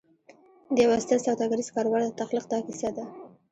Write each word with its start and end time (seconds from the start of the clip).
د 0.73 0.75
یوه 0.85 0.97
ستر 1.03 1.17
سوداګریز 1.27 1.67
کاروبار 1.75 2.01
د 2.03 2.11
تخلیق 2.21 2.45
دا 2.51 2.59
کیسه 2.67 2.89
ده 2.95 3.05